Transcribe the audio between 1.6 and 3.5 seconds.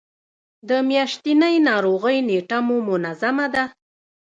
ناروغۍ نیټه مو منظمه